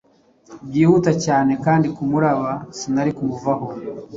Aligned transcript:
Byihuta 0.67 1.11
cyane 1.25 1.51
kumurabakandi 1.95 2.75
sinari 2.77 3.11
kumuvaho 3.17 3.67